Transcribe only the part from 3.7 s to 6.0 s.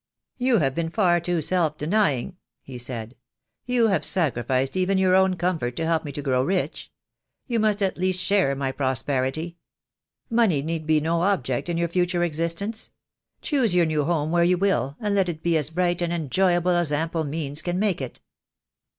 have sacrificed even your own comfort to